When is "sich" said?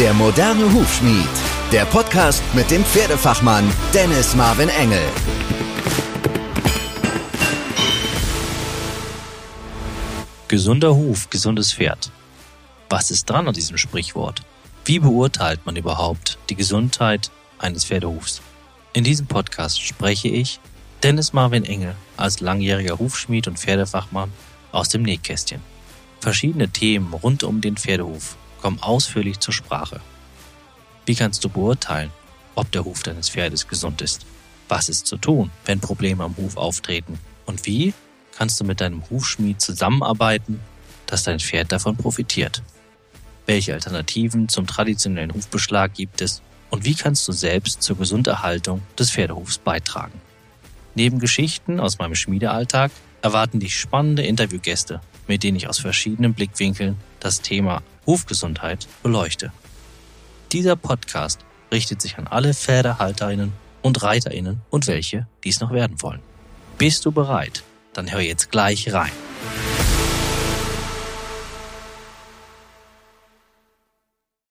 62.00-62.18